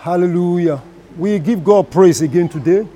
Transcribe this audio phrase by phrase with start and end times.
[0.00, 0.80] Hallelujah.
[1.18, 2.88] We give God praise again today.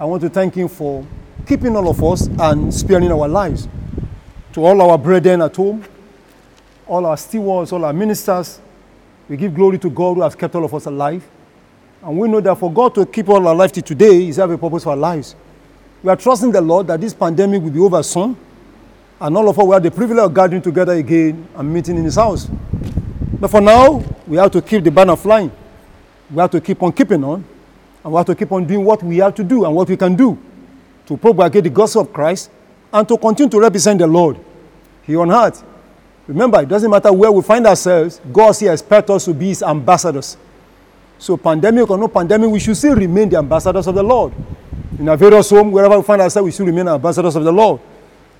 [0.00, 1.06] I want to thank Him for
[1.46, 3.68] keeping all of us and sparing our lives.
[4.54, 5.84] To all our brethren at home,
[6.88, 8.58] all our stewards, all our ministers,
[9.28, 11.24] we give glory to God who has kept all of us alive.
[12.02, 14.50] And we know that for God to keep all our life till today, He's have
[14.50, 15.36] a purpose for our lives.
[16.02, 18.36] We are trusting the Lord that this pandemic will be over soon.
[19.20, 22.04] And all of us will have the privilege of gathering together again and meeting in
[22.04, 22.48] His house.
[23.38, 25.52] But for now, we have to keep the banner flying.
[26.30, 27.44] We have to keep on keeping on.
[28.04, 29.96] And we have to keep on doing what we have to do and what we
[29.96, 30.38] can do
[31.06, 32.50] to propagate the gospel of Christ
[32.92, 34.38] and to continue to represent the Lord
[35.02, 35.64] here on earth.
[36.26, 39.62] Remember, it doesn't matter where we find ourselves, God still expects us to be His
[39.62, 40.36] ambassadors.
[41.18, 44.32] So, pandemic or no pandemic, we should still remain the ambassadors of the Lord.
[44.98, 47.80] In our various home, wherever we find ourselves, we should remain ambassadors of the Lord.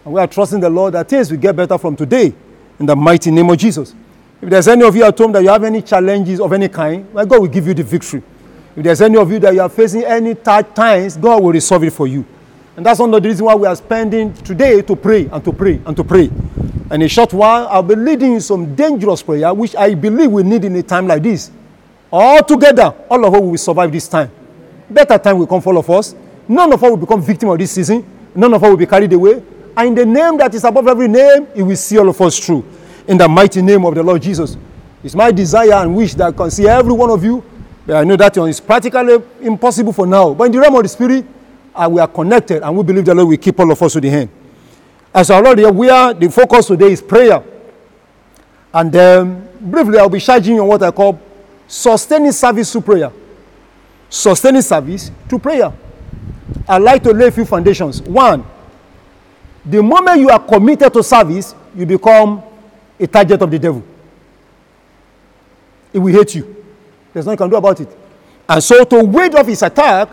[0.04, 2.32] And we are trusting the Lord that things will get better from today
[2.78, 3.94] in the mighty name of Jesus.
[4.40, 7.12] If there's any of you at home that you have any challenges of any kind,
[7.12, 8.22] well, God will give you the victory.
[8.76, 11.82] If there's any of you that you are facing any tight times, God will resolve
[11.82, 12.24] it for you.
[12.76, 15.52] And that's one of the reasons why we are spending today to pray and to
[15.52, 16.30] pray and to pray.
[16.90, 20.44] And in a short while, I'll be leading some dangerous prayer, which I believe we
[20.44, 21.50] need in a time like this.
[22.12, 24.30] All together, all of us will survive this time.
[24.88, 26.14] Better time will come for all of us.
[26.46, 28.06] None of us will become victim of this season.
[28.34, 29.42] None of us will be carried away.
[29.76, 32.38] And in the name that is above every name, He will see all of us
[32.38, 32.64] through.
[33.08, 34.56] In the mighty name of the Lord Jesus.
[35.02, 37.42] It's my desire and wish that I can see every one of you.
[37.86, 40.34] But I know that is practically impossible for now.
[40.34, 41.24] But in the realm of the Spirit,
[41.74, 44.00] uh, we are connected and we believe the Lord will keep all of us to
[44.00, 44.28] the hand.
[45.14, 47.42] As our Lord, we are, the focus today is prayer.
[48.74, 51.18] And um, briefly, I'll be charging you on what I call
[51.66, 53.10] sustaining service to prayer.
[54.10, 55.72] Sustaining service to prayer.
[56.68, 58.02] I'd like to lay a few foundations.
[58.02, 58.44] One,
[59.64, 62.42] the moment you are committed to service, you become
[62.98, 63.82] a target of the devil.
[65.92, 66.64] He will hate you.
[67.12, 67.88] There's nothing you can do about it.
[68.48, 70.08] And so, to ward off his attack,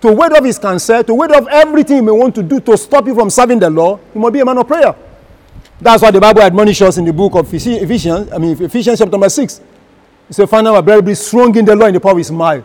[0.00, 2.76] to ward off his cancer, to ward off everything he may want to do to
[2.76, 4.94] stop you from serving the Lord, you must be a man of prayer.
[5.80, 9.10] That's why the Bible admonishes us in the book of Ephesians, I mean, Ephesians chapter
[9.10, 9.60] number 6.
[10.28, 12.30] It says, Find out my be strong in the Lord in the power of his
[12.30, 12.62] might.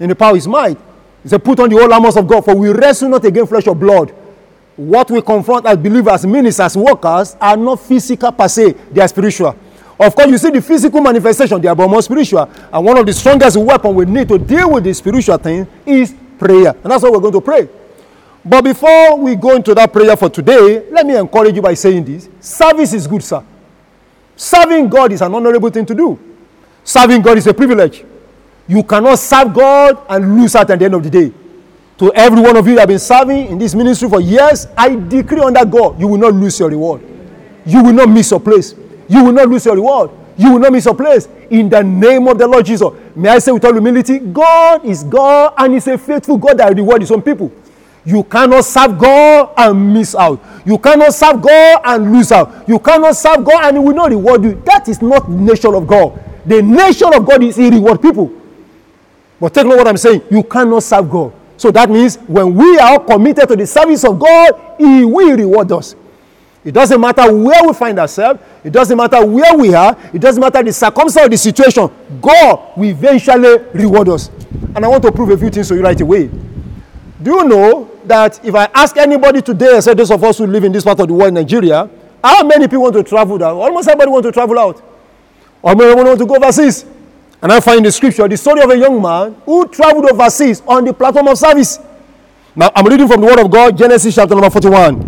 [0.00, 0.76] In the power of his might.
[1.22, 3.66] He said, Put on the whole armor of God, for we wrestle not against flesh
[3.66, 4.12] or blood.
[4.78, 9.56] What we confront as believers, ministers, workers are not physical per se, they are spiritual.
[9.98, 12.48] Of course, you see the physical manifestation, they are more spiritual.
[12.72, 16.14] And one of the strongest weapons we need to deal with the spiritual thing is
[16.38, 16.76] prayer.
[16.80, 17.68] And that's what we're going to pray.
[18.44, 22.04] But before we go into that prayer for today, let me encourage you by saying
[22.04, 23.42] this service is good, sir.
[24.36, 26.16] Serving God is an honorable thing to do.
[26.84, 28.04] Serving God is a privilege.
[28.68, 31.32] You cannot serve God and lose out at the end of the day.
[31.98, 34.94] To every one of you that have been serving in this ministry for years, I
[34.94, 37.02] decree under God, you will not lose your reward.
[37.66, 38.74] You will not miss your place.
[39.08, 40.10] You will not lose your reward.
[40.36, 41.28] You will not miss your place.
[41.50, 42.88] In the name of the Lord Jesus.
[43.16, 46.74] May I say with all humility, God is God and He's a faithful God that
[46.76, 47.50] rewards His own people.
[48.04, 50.40] You cannot serve God and miss out.
[50.64, 52.68] You cannot serve God and lose out.
[52.68, 54.62] You cannot serve God and He will not reward you.
[54.64, 56.18] That is not the nature of God.
[56.46, 58.32] The nature of God is He reward people.
[59.40, 60.22] But take note what I'm saying.
[60.30, 61.32] You cannot serve God.
[61.58, 65.70] So that means when we are committed to the service of God, He will reward
[65.72, 65.96] us.
[66.64, 70.40] It doesn't matter where we find ourselves, it doesn't matter where we are, it doesn't
[70.40, 74.30] matter the circumstance of the situation, God will eventually reward us.
[74.74, 76.28] And I want to prove a few things to you right away.
[77.22, 80.46] Do you know that if I ask anybody today, I said those of us who
[80.46, 81.90] live in this part of the world, Nigeria,
[82.22, 83.56] how many people want to travel out?
[83.56, 84.82] Almost everybody want to travel out.
[85.62, 86.84] Or maybe want to go overseas.
[87.40, 90.62] And I find in the scripture the story of a young man who traveled overseas
[90.66, 91.78] on the platform of service.
[92.56, 95.00] Now, I'm reading from the Word of God, Genesis chapter number 41.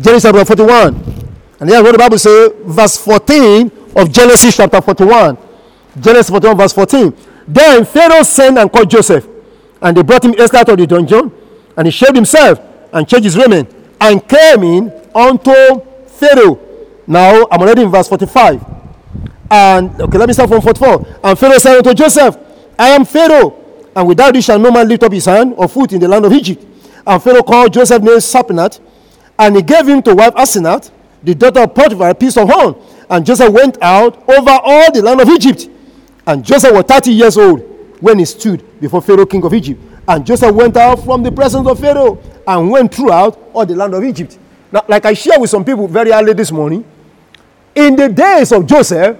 [0.00, 0.94] Genesis chapter 41.
[1.58, 5.36] And here's what the Bible says, verse 14 of Genesis chapter 41.
[5.98, 7.16] Genesis 41, verse 14.
[7.48, 9.26] Then Pharaoh sent and called Joseph,
[9.82, 11.32] and they brought him out of the dungeon,
[11.76, 12.60] and he shaved himself
[12.92, 13.68] and changed his raiment,
[14.00, 16.60] and came in unto Pharaoh.
[17.08, 18.79] Now, I'm already in verse 45.
[19.50, 21.20] And okay, let me start from 44.
[21.24, 22.38] And Pharaoh said unto Joseph,
[22.78, 23.56] I am Pharaoh,
[23.96, 26.24] and without this shall no man lift up his hand or foot in the land
[26.24, 26.64] of Egypt.
[27.06, 28.78] And Pharaoh called Joseph named Sapinat,
[29.38, 30.90] and he gave him to wife Asenath,
[31.22, 32.76] the daughter of Potiphar, a piece of horn.
[33.08, 35.68] And Joseph went out over all the land of Egypt.
[36.26, 37.60] And Joseph was 30 years old
[38.00, 39.80] when he stood before Pharaoh, king of Egypt.
[40.06, 43.94] And Joseph went out from the presence of Pharaoh and went throughout all the land
[43.94, 44.38] of Egypt.
[44.70, 46.84] Now, like I shared with some people very early this morning,
[47.74, 49.16] in the days of Joseph,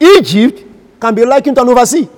[0.00, 0.64] Egypt
[1.00, 2.08] can be likened to an overseas.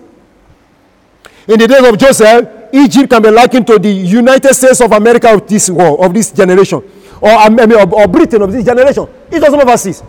[1.49, 5.33] In the days of Joseph, Egypt can be likened to the United States of America
[5.33, 6.83] of this world, of this generation,
[7.21, 9.09] or, um, I mean, or, or Britain of this generation.
[9.31, 10.03] It doesn't overseas.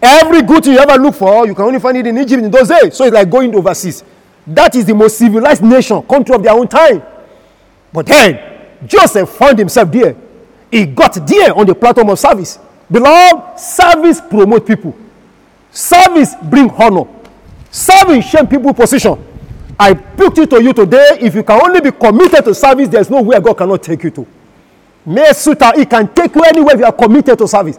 [0.00, 2.50] Every good thing you ever look for, you can only find it in Egypt in
[2.50, 2.94] those days.
[2.94, 4.04] So it's like going overseas.
[4.46, 7.02] That is the most civilized nation, country of their own time.
[7.92, 8.40] But then,
[8.86, 10.16] Joseph found himself there.
[10.70, 12.58] He got there on the platform of service.
[12.90, 14.94] Beloved, service promote people.
[15.78, 17.06] Service bring honor.
[17.70, 19.16] Service shame people position.
[19.78, 21.18] I put it to you today.
[21.20, 24.10] If you can only be committed to service, there's no way God cannot take you
[24.10, 24.26] to.
[25.06, 27.78] May Mesuta, He can take you anywhere if you are committed to service.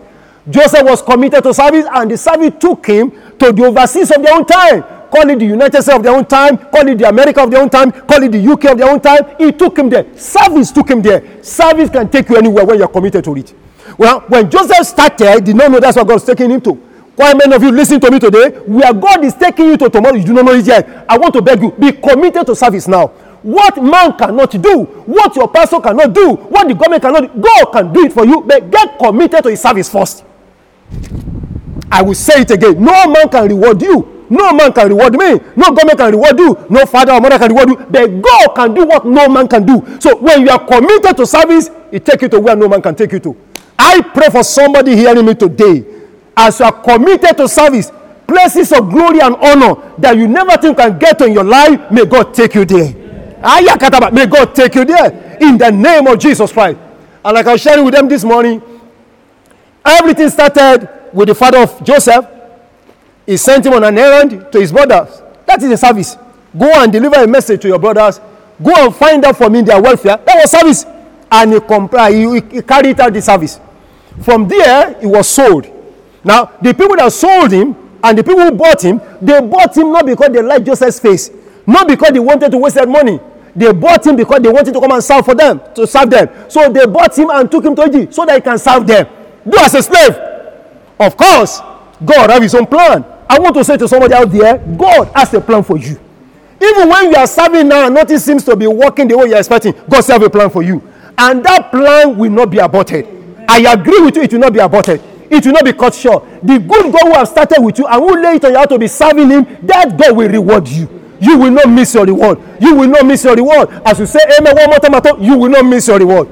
[0.49, 4.33] Joseph was committed to service, and the service took him to the overseas of their
[4.33, 4.81] own time.
[5.11, 7.61] Call it the United States of their own time, call it the America of their
[7.61, 9.25] own time, call it the UK of their own time.
[9.37, 10.05] He took him there.
[10.17, 11.43] Service took him there.
[11.43, 13.53] Service can take you anywhere when you're committed to it.
[13.97, 16.88] Well, when Joseph started, he did not know that's what God was taking him to.
[17.19, 18.51] Why many of you listen to me today?
[18.65, 21.03] Where God is taking you to tomorrow, you do not know it yet.
[21.09, 23.07] I want to beg you, be committed to service now.
[23.43, 27.65] What man cannot do, what your pastor cannot do, what the government cannot do, God
[27.73, 30.23] can do it for you, but get committed to his service first.
[31.91, 32.81] I will say it again.
[32.81, 34.25] No man can reward you.
[34.29, 35.41] No man can reward me.
[35.57, 36.65] No government can reward you.
[36.69, 37.75] No father or mother can reward you.
[37.75, 39.85] But God can do what no man can do.
[39.99, 42.95] So when you are committed to service, it take you to where no man can
[42.95, 43.35] take you to.
[43.77, 45.98] I pray for somebody hearing me today.
[46.41, 47.91] As you are committed to service,
[48.25, 52.05] places of glory and honor that you never think can get in your life, may
[52.05, 52.93] God take you there.
[53.43, 56.79] May God take you there in the name of Jesus Christ.
[57.25, 58.61] And like I was sharing with them this morning,
[59.83, 62.25] everything started with the father of Joseph.
[63.25, 65.21] He sent him on an errand to his brothers.
[65.45, 66.15] That is a service.
[66.57, 68.21] Go and deliver a message to your brothers.
[68.63, 70.15] Go and find out for me their welfare.
[70.25, 70.85] That was service.
[71.29, 73.59] And he, complied, he, he carried out the service.
[74.21, 75.75] From there, he was sold.
[76.23, 79.91] Now, the people that sold him and the people who bought him, they bought him
[79.91, 81.31] not because they liked Joseph's face,
[81.65, 83.19] not because they wanted to waste their money.
[83.55, 86.29] They bought him because they wanted to come and serve for them, to serve them.
[86.49, 89.07] So they bought him and took him to Egypt so that he can serve them.
[89.47, 90.15] Do as a slave.
[90.99, 91.59] Of course,
[92.05, 93.05] God has his own plan.
[93.29, 95.99] I want to say to somebody out there, God has a plan for you.
[96.61, 99.33] Even when you are serving now and nothing seems to be working the way you
[99.35, 100.81] are expecting, God still have a plan for you.
[101.17, 103.07] And that plan will not be aborted.
[103.47, 105.01] I agree with you, it will not be aborted.
[105.29, 106.23] It will not be cut short.
[106.41, 108.79] The good God who have started with you and who lay it on you to
[108.79, 110.87] be serving him, that God will reward you.
[111.21, 112.39] You will not miss your reward.
[112.61, 113.69] You will not miss your reward.
[113.85, 116.27] As you say amen one more time, you will not miss your reward.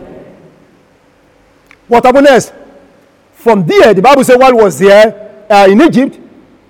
[1.87, 2.53] What happened next?
[3.33, 6.19] From there, the Bible said while was there uh, in Egypt,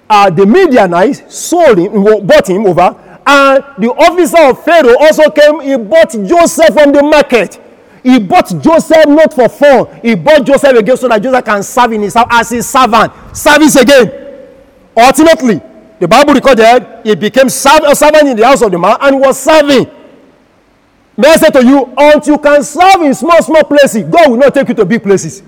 [0.09, 2.95] uh, the Midianites sold him, bought him over,
[3.25, 7.59] and the officer of Pharaoh also came, he bought Joseph from the market.
[8.07, 9.99] He bought Joseph not for fun.
[10.01, 13.11] He bought Joseph again so that Joseph can serve in his as his servant.
[13.35, 14.47] Service again.
[14.95, 15.59] Ultimately,
[15.99, 19.37] the Bible recorded he became a servant in the house of the man and was
[19.37, 19.91] serving.
[21.17, 24.37] May I say to you, until you can serve in small, small places, God will
[24.37, 25.43] not take you to big places.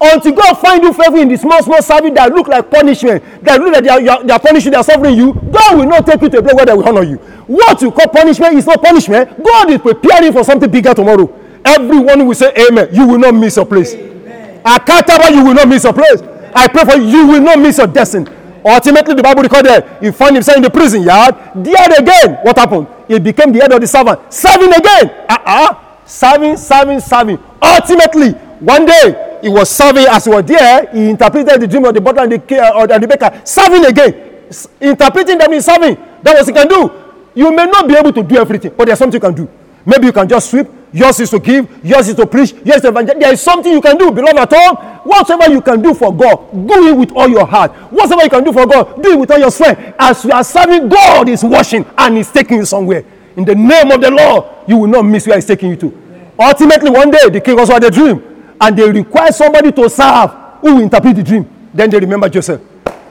[0.00, 3.60] Until God find you favor in the small, small service that look like punishment, that
[3.60, 6.22] look like they are, they are punishing, they are suffering you, God will not take
[6.22, 7.16] you to a place where they will honor you.
[7.46, 9.44] What you call punishment is not punishment.
[9.44, 11.42] God is preparing for something bigger tomorrow.
[11.66, 12.88] Everyone will say amen.
[12.92, 13.94] You will not miss your place.
[13.94, 16.22] Akataba, you will not miss your place.
[16.54, 18.30] I pray for you, you will not miss your destiny.
[18.64, 21.34] Ultimately, the Bible recorded he found himself in the prison yard.
[21.54, 22.86] There again, what happened?
[23.06, 24.32] He became the head of the servant.
[24.32, 25.10] Serving again.
[25.28, 25.74] Uh-uh.
[26.06, 27.38] Serving, serving, serving.
[27.62, 30.88] Ultimately, one day, he was serving as he was there.
[30.92, 33.40] He interpreted the dream of the butler and the, uh, and the baker.
[33.44, 34.14] Serving again.
[34.48, 35.96] S- interpreting them in serving.
[36.22, 36.90] That was he can do.
[37.34, 39.48] You may not be able to do everything, but there's something you can do.
[39.84, 40.66] Maybe you can just sweep.
[40.96, 41.68] Yours is to give.
[41.84, 42.54] Yours is to preach.
[42.64, 43.20] Yours is to evangelize.
[43.20, 44.76] There is something you can do, beloved at home.
[45.04, 47.70] Whatever you can do for God, do it with all your heart.
[47.92, 49.94] Whatever you can do for God, do it with all your strength.
[49.98, 53.04] As you are serving, God is watching and is taking you somewhere.
[53.36, 56.32] In the name of the Lord, you will not miss where He's taking you to.
[56.38, 60.30] Ultimately, one day, the king also had a dream, and they require somebody to serve
[60.62, 61.46] who will interpret the dream.
[61.74, 62.62] Then they remember Joseph.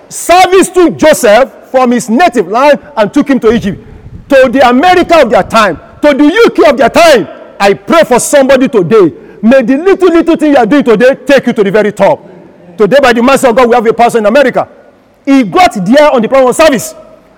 [0.10, 3.80] Service took Joseph from his native land and took him to Egypt,
[4.30, 7.45] to the America of their time, to the UK of their time.
[7.60, 9.38] I pray for somebody today.
[9.42, 12.20] May the little, little thing you are doing today take you to the very top.
[12.78, 14.68] Today, by the mercy of God, we have a person in America.
[15.24, 16.94] He got there on the plan of service.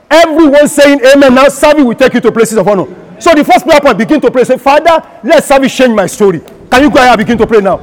[0.09, 2.85] Everyone saying amen now, service will take you to places of honor.
[3.19, 4.43] So the first prayer point, begin to pray.
[4.43, 6.39] Say, Father, let service change my story.
[6.71, 7.81] Can you go ahead and begin to pray now?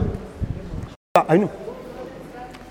[1.15, 1.51] Ah, I know.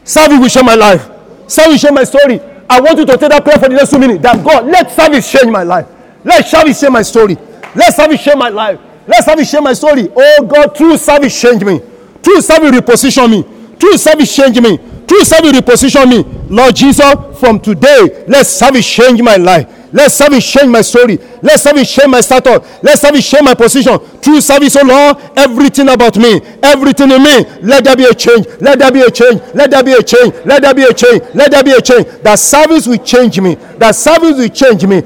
[0.03, 1.09] Service will change my life.
[1.47, 2.39] Service will change my story.
[2.69, 4.21] I want you to take that prayer for the next two minutes.
[4.23, 5.87] That God, let service change my life.
[6.23, 7.37] Let service change my story.
[7.75, 8.79] Let service change my life.
[9.07, 10.09] Let service change my story.
[10.15, 11.81] Oh God, true service change me.
[12.21, 13.77] True service reposition me.
[13.77, 14.77] True service change me.
[15.05, 16.23] True service reposition me.
[16.49, 19.67] Lord Jesus, from today, let service change my life.
[19.91, 21.19] Let service change my story.
[21.43, 22.59] Let service change my status.
[22.81, 23.99] Let service change my position.
[23.99, 28.47] Through service, oh Lord, everything about me, everything in me, let there be a change.
[28.61, 29.41] Let there be a change.
[29.53, 30.33] Let there be a change.
[30.45, 31.21] Let there be a change.
[31.35, 32.07] Let there be a change.
[32.23, 33.55] That service will change me.
[33.77, 35.01] That service will change me.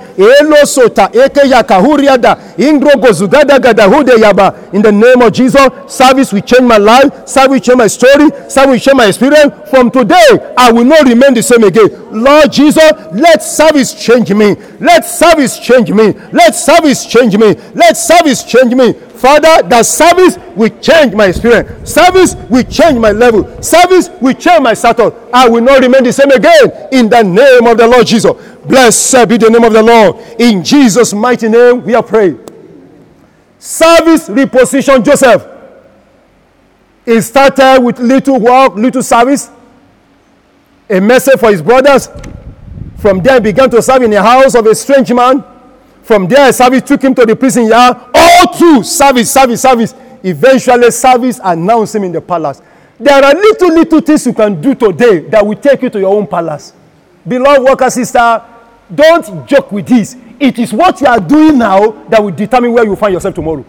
[0.67, 2.91] Sota eke yakahuriada ingro
[3.59, 4.73] gada hude yaba.
[4.73, 7.27] In the name of Jesus, service will change my life.
[7.27, 8.29] Service will change my story.
[8.47, 9.53] Service will change my experience.
[9.71, 11.89] From today, I will not remain the same again.
[12.11, 14.55] Lord Jesus, let service change me.
[14.79, 16.13] Let service change me.
[16.31, 17.55] Let service change me.
[17.73, 18.93] Let service change me.
[18.93, 21.91] Father, that service will change my experience.
[21.91, 23.61] Service will change my level.
[23.61, 25.13] Service will change my status.
[25.33, 26.89] I will not remain the same again.
[26.91, 28.31] In the name of the Lord Jesus.
[28.65, 30.17] Blessed be the name of the Lord.
[30.39, 32.39] In Jesus' mighty name, we are praying.
[33.59, 35.45] Service reposition Joseph.
[37.05, 39.49] He started with little work, little service,
[40.89, 42.09] a message for his brothers.
[42.97, 45.43] From there, he began to serve in the house of a strange man.
[46.07, 47.97] From there, service took him to the prison yard.
[48.15, 49.93] All through service, service, service.
[50.23, 52.61] Eventually, service announced him in the palace.
[52.97, 56.15] There are little, little things you can do today that will take you to your
[56.15, 56.71] own palace.
[57.27, 58.41] Beloved worker, sister,
[58.95, 60.15] don't joke with this.
[60.39, 63.65] It is what you are doing now that will determine where you find yourself tomorrow.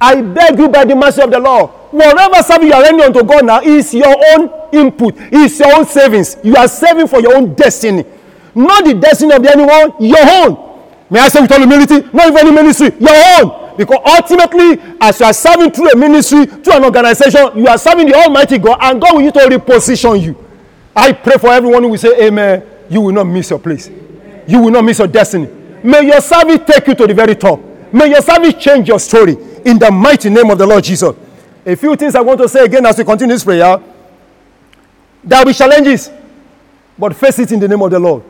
[0.00, 3.22] I beg you by the mercy of the Lord, whatever service you are rendering unto
[3.22, 6.38] God now is your own input, is your own savings.
[6.42, 8.06] You are saving for your own destiny,
[8.54, 10.71] not the destiny of anyone, your own.
[11.12, 13.76] May I say with all humility, not even any ministry, your own.
[13.76, 18.06] Because ultimately, as you are serving through a ministry, through an organization, you are serving
[18.06, 20.42] the Almighty God, and God will use to reposition you.
[20.96, 22.64] I pray for everyone who will say, Amen.
[22.88, 23.90] You will not miss your place.
[24.46, 25.48] You will not miss your destiny.
[25.84, 27.60] May your service take you to the very top.
[27.92, 31.14] May your service change your story in the mighty name of the Lord Jesus.
[31.66, 33.78] A few things I want to say again as we continue this prayer.
[35.22, 36.10] There will be challenges,
[36.98, 38.22] but face it in the name of the Lord.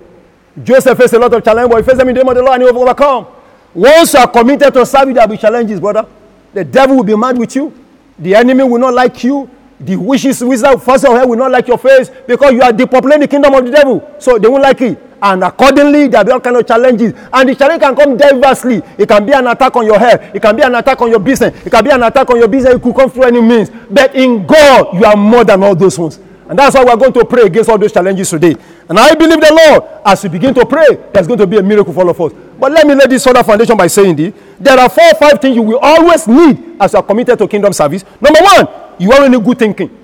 [0.63, 2.43] Joseph faced a lot of challenges, but he faced them in the name of the
[2.43, 3.27] Lord and he overcome.
[3.75, 6.07] Once you are committed to serving, there will be challenges, brother.
[6.53, 7.73] The devil will be mad with you.
[8.19, 9.49] The enemy will not like you.
[9.81, 13.21] The wishes, wizard, first of all, will not like your face because you are depopulating
[13.21, 14.15] the kingdom of the devil.
[14.19, 14.99] So they won't like it.
[15.21, 17.15] And accordingly, there will be all kind of challenges.
[17.33, 18.83] And the challenge can come diversely.
[18.99, 20.21] It can be an attack on your health.
[20.35, 21.67] It can be an attack on your business.
[21.67, 22.75] It can be an attack on your business.
[22.75, 23.71] It could come through any means.
[23.91, 26.19] But in God, you are more than all those ones.
[26.49, 28.55] And that's why we're going to pray against all those challenges today.
[28.89, 31.63] And I believe the Lord, as we begin to pray, there's going to be a
[31.63, 32.33] miracle for all of us.
[32.59, 34.35] But let me lay this other foundation by saying this.
[34.59, 37.49] There are four or five things you will always need as you are committed to
[37.49, 38.05] kingdom service.
[38.21, 38.69] Number one,
[38.99, 39.99] you already need good thinking.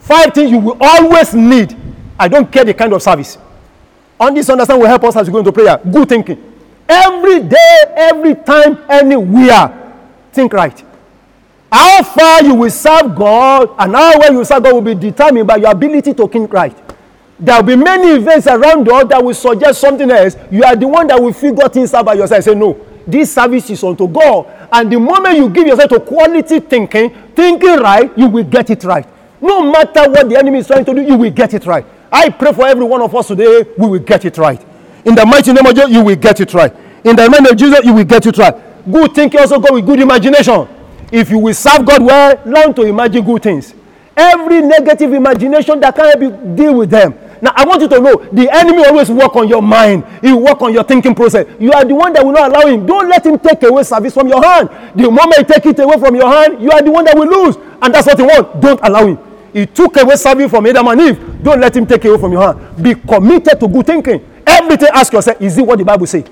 [0.00, 1.76] Five things you will always need.
[2.18, 3.38] I don't care the kind of service.
[4.18, 5.78] On this understand will help us as we go into prayer.
[5.78, 6.54] Good thinking.
[6.88, 9.94] Every day, every time, anywhere.
[10.32, 10.89] Think right.
[11.70, 15.46] How far you will serve God and how well you serve God will be determined
[15.46, 16.76] by your ability to think right.
[17.38, 20.36] There will be many events around us that will suggest something else.
[20.50, 22.44] You are the one that will figure things out by yourself.
[22.44, 24.46] Say, no, this service is unto God.
[24.72, 28.84] And the moment you give yourself to quality thinking, thinking right, you will get it
[28.84, 29.06] right.
[29.40, 31.86] No matter what the enemy is trying to do, you will get it right.
[32.12, 34.60] I pray for every one of us today, we will get it right.
[35.04, 36.74] In the mighty name of Jesus, you will get it right.
[37.04, 38.54] In the name of Jesus, you will get it right.
[38.90, 40.68] Good thinking also go with good imagination.
[41.10, 43.74] If you will serve God well, learn to imagine good things.
[44.16, 47.14] Every negative imagination that can help you deal with them.
[47.42, 50.04] Now I want you to know the enemy always work on your mind.
[50.20, 51.46] He work on your thinking process.
[51.58, 52.84] You are the one that will not allow him.
[52.86, 54.68] Don't let him take away service from your hand.
[54.94, 57.26] The moment he take it away from your hand, you are the one that will
[57.28, 57.56] lose.
[57.80, 58.60] And that's what he want.
[58.60, 59.18] Don't allow him.
[59.52, 61.42] He took away service from Adam and Eve.
[61.42, 62.82] Don't let him take away from your hand.
[62.82, 64.24] Be committed to good thinking.
[64.46, 66.24] Everything ask yourself, is it what the Bible say?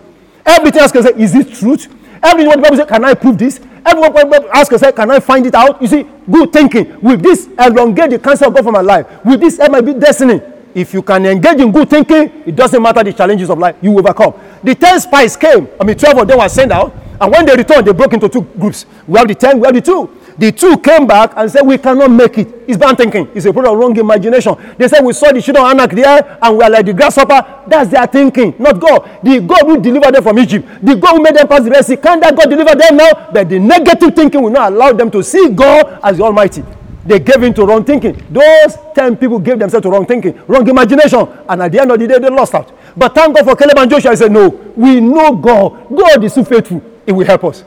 [0.45, 1.89] Everything ask yourself, is it truth?
[2.23, 3.61] The Bible say, can I prove this?
[3.85, 5.81] Everyone ask yourself, can I find it out?
[5.81, 7.01] You see, good thinking.
[7.01, 9.07] With this, elongate the cancer of God for my life.
[9.25, 10.41] With this, help my destiny.
[10.75, 13.97] If you can engage in good thinking, it doesn't matter the challenges of life, you
[13.99, 14.35] overcome.
[14.63, 15.69] The 10 spies came.
[15.81, 16.95] I mean, 12 of them were sent out.
[17.21, 18.87] And when they returned, they broke into two groups.
[19.07, 20.11] We have the 10, we have the two.
[20.39, 22.49] The two came back and said, We cannot make it.
[22.69, 23.29] It's bad thinking.
[23.35, 24.55] It's a product of wrong imagination.
[24.79, 27.65] They said, We saw the children of Anak there and we are like the grasshopper.
[27.67, 29.19] That's their thinking, not God.
[29.25, 31.85] The God who delivered them from Egypt, the God who made them pass the Red
[31.85, 33.31] Sea, can that God deliver them now?
[33.33, 36.63] But the negative thinking will not allow them to see God as the Almighty.
[37.05, 38.23] They gave in to wrong thinking.
[38.31, 41.27] Those 10 people gave themselves to wrong thinking, wrong imagination.
[41.49, 42.71] And at the end of the day, they lost out.
[42.97, 44.13] But thank God for Caleb and Joshua.
[44.13, 45.89] I said, No, we know God.
[45.89, 46.83] God is so faithful.
[47.07, 47.65] It will help us.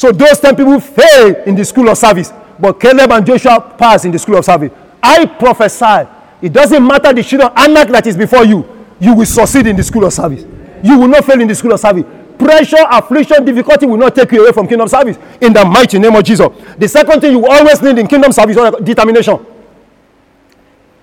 [0.00, 2.32] So those 10 people failed in the school of service.
[2.58, 4.72] But Caleb and Joshua passed in the school of service.
[5.02, 6.08] I prophesy.
[6.40, 8.64] It doesn't matter the children anak that is before you.
[8.98, 10.42] You will succeed in the school of service.
[10.82, 12.04] You will not fail in the school of service.
[12.38, 15.18] Pressure, affliction, difficulty will not take you away from kingdom service.
[15.38, 16.48] In the mighty name of Jesus.
[16.78, 19.44] The second thing you always need in kingdom service is determination.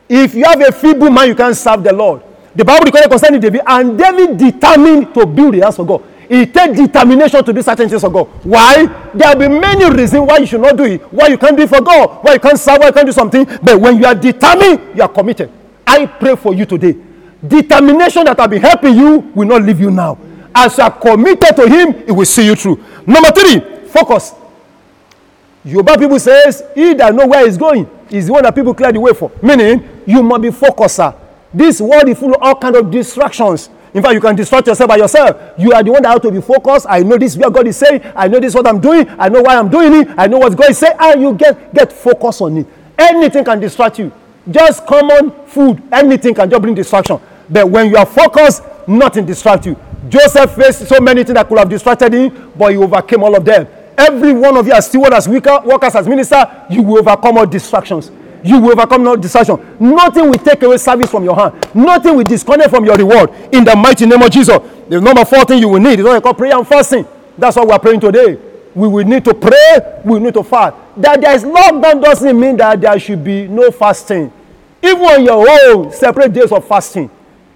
[0.09, 2.23] If you have a feeble mind, you can't serve the Lord.
[2.55, 6.03] The Bible declares concerning David, and David determined to build the house for God.
[6.29, 8.27] It takes determination to do certain things for God.
[8.43, 8.85] Why?
[9.13, 11.63] There will be many reasons why you should not do it, why you can't do
[11.63, 13.45] it for God, why you can't serve, why you can't do something.
[13.63, 15.51] But when you are determined, you are committed.
[15.85, 16.95] I pray for you today.
[17.45, 20.17] Determination that will be helping you will not leave you now.
[20.53, 22.83] As you are committed to Him, He will see you through.
[23.05, 24.33] Number three, focus.
[25.67, 28.91] Yoruba people says, he that know where he's going is the one that people clear
[28.91, 29.29] the way for.
[29.41, 31.13] Meaning, you must be focused, sir.
[31.53, 33.69] This world is full of all kind of distractions.
[33.97, 35.55] In fact, you can distract yourself by yourself.
[35.57, 36.85] You are the one that has to be focused.
[36.87, 37.99] I know this where God is saying.
[38.15, 39.09] I know this what I'm doing.
[39.17, 40.09] I know why I'm doing it.
[40.15, 40.95] I know what God is saying.
[40.99, 42.67] And you get get focused on it.
[42.95, 44.11] Anything can distract you.
[44.51, 45.81] Just common food.
[45.91, 47.19] Anything can just bring distraction.
[47.49, 49.75] But when you are focused, nothing distract you.
[50.09, 53.43] Joseph faced so many things that could have distracted him, but he overcame all of
[53.43, 53.67] them.
[53.97, 58.11] Every one of you as steward, as workers, as minister, you will overcome all distractions.
[58.43, 59.75] You will overcome no distraction.
[59.79, 61.53] Nothing will take away service from your hand.
[61.75, 63.31] Nothing will disconnect from your reward.
[63.51, 64.57] In the mighty name of Jesus.
[64.87, 67.05] The number four thing you will need is what I call prayer and fasting.
[67.37, 68.37] That's what we are praying today.
[68.73, 70.01] We will need to pray.
[70.05, 70.75] We need to fast.
[70.97, 74.31] That there is lockdown doesn't mean that there should be no fasting.
[74.83, 77.09] Even on your own, separate days of fasting.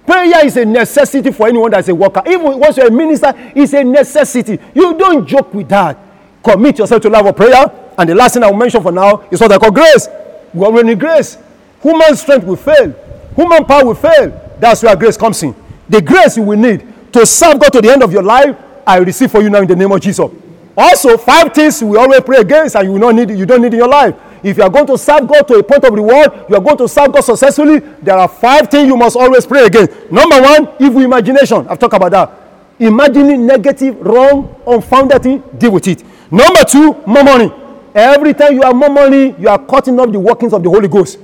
[0.05, 2.23] Prayer is a necessity for anyone that's a worker.
[2.25, 4.59] Even once you're a minister, it's a necessity.
[4.73, 5.97] You don't joke with that.
[6.43, 7.65] Commit yourself to love of prayer.
[7.97, 10.07] And the last thing I will mention for now is what I call grace.
[10.53, 11.38] We already need grace.
[11.81, 12.93] Human strength will fail.
[13.36, 14.29] Human power will fail.
[14.60, 15.55] That's where grace comes in.
[15.89, 18.55] The grace you will need to serve God to the end of your life,
[18.86, 20.29] I receive for you now in the name of Jesus.
[20.77, 23.74] Also, five things we always pray against and you will not need you don't need
[23.74, 24.15] in your life.
[24.43, 26.77] If you are going to serve God to a point of reward, you are going
[26.77, 29.91] to serve God successfully, there are five things you must always pray against.
[30.12, 31.67] Number one, evil imagination.
[31.67, 32.31] I've talked about that.
[32.79, 36.03] Imagining negative, wrong, unfounded thing, deal with it.
[36.31, 37.51] Number two, more money.
[37.93, 40.88] Every time you have more money, you are cutting off the workings of the Holy
[40.88, 41.19] Ghost.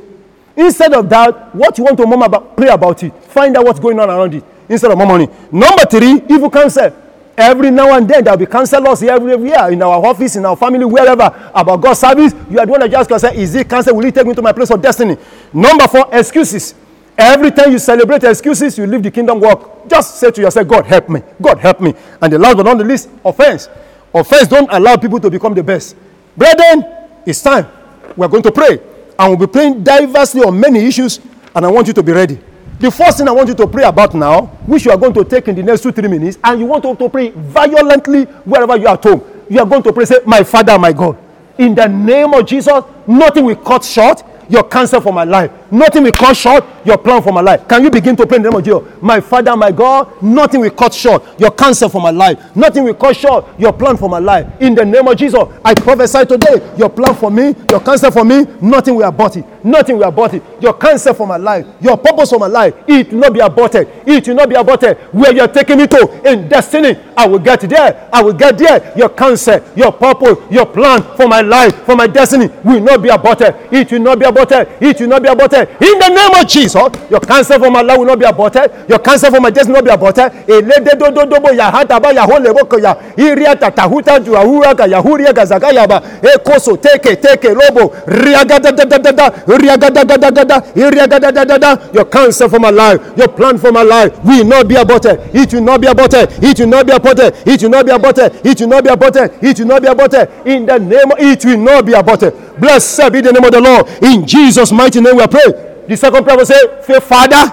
[0.56, 3.14] Instead of that, what you want to mom about, pray about it.
[3.26, 4.44] Find out what's going on around it.
[4.68, 5.28] Instead of more money.
[5.52, 6.92] Number three, evil counsel.
[7.38, 10.56] Every now and then there will be counselors every year in our office, in our
[10.56, 12.34] family, wherever about God's service.
[12.50, 13.96] You are the one that just say, Is it counsel?
[13.96, 15.16] Will it take me to my place of destiny?
[15.54, 16.74] Number four, excuses.
[17.16, 19.88] Every time you celebrate excuses, you leave the kingdom work.
[19.88, 21.22] Just say to yourself, God help me.
[21.40, 21.94] God help me.
[22.22, 23.70] And the last but not the least, offense.
[24.14, 25.96] Offense don't allow people to become the best.
[26.38, 26.86] Brethren,
[27.26, 27.68] it's time.
[28.16, 28.80] We're going to pray.
[29.18, 31.20] And we'll be praying diversely on many issues.
[31.56, 32.40] And I want you to be ready.
[32.80, 35.24] The first thing I want you to pray about now, which you are going to
[35.24, 38.78] take in the next two, three minutes, and you want to, to pray violently wherever
[38.78, 39.24] you are at home.
[39.50, 41.18] You are going to pray, say, My Father, my God.
[41.58, 45.52] In the name of Jesus, nothing will cut short your cancer for my life.
[45.72, 47.68] Nothing will cut short your plan for my life.
[47.68, 49.02] Can you begin to pray in the name of Jesus?
[49.02, 52.56] My Father, my God, nothing will cut short your cancer for my life.
[52.56, 54.48] Nothing will cut short your plan for my life.
[54.62, 58.24] In the name of Jesus, I prophesy today your plan for me, your cancer for
[58.24, 59.46] me, nothing will abort it.
[59.64, 60.44] Nothing will abort it.
[60.62, 63.88] Your cancer for my life, your purpose for my life, it will not be aborted.
[64.06, 64.98] It will not be aborted.
[65.12, 68.10] Where you're taking me to in destiny, I will get there.
[68.14, 68.94] I will get there.
[68.98, 73.10] Your cancer, your purpose, your plan for my life, for my destiny will not be
[73.10, 73.56] aborted.
[73.72, 74.68] It will not be aborted.
[74.82, 75.57] It will not be aborted.
[75.62, 78.72] In the name of Jesus, your cancer for my life will not be aborted.
[78.90, 80.32] Your cancer for my destiny will not be aborted.
[80.48, 87.94] Elededododobo yahataba yaholebo ya iria tatahuta juahura ga yahuria ga zagayaba ekoso teke teke lobo.
[88.08, 94.76] Riagadadadada riagadadadada iriagadadadada your cancer for my life your plan my life will not be
[94.76, 95.20] aborted.
[95.34, 96.30] It will not be aborted.
[96.44, 97.34] It will not be aborted.
[97.46, 98.34] It will not be aborted.
[98.46, 99.32] It will not be aborted.
[99.42, 100.30] It will not be aborted.
[100.46, 102.34] In the name of, it will not be aborted.
[102.60, 103.88] Blessed be the name of the Lord.
[104.04, 105.47] In Jesus mighty name we pray
[105.88, 107.44] the second prayer will say father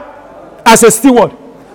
[0.66, 1.32] as a steward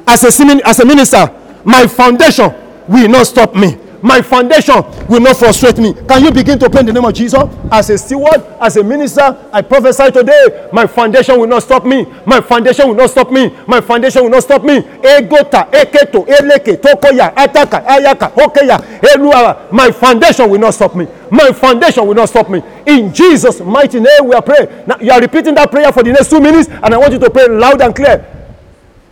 [0.08, 0.32] as a
[0.65, 1.30] as a minister
[1.63, 2.52] my foundation
[2.88, 4.75] will not stop me my foundation
[5.07, 5.93] will not frustrate me.
[5.93, 7.41] Can you begin to pray in the name of Jesus?
[7.71, 12.05] As a steward, as a minister, I prophesy today, my foundation will not stop me.
[12.25, 13.53] My foundation will not stop me.
[13.67, 14.79] My foundation will not stop me.
[14.79, 19.71] Egota, eketo, eleke, tokoya, ataka, ayaka, hokeya, eluara.
[19.71, 21.07] My foundation will not stop me.
[21.29, 22.62] My foundation will not stop me.
[22.85, 24.88] In Jesus' mighty name, we are praying.
[24.88, 27.19] Now, you are repeating that prayer for the next two minutes, and I want you
[27.19, 28.25] to pray loud and clear.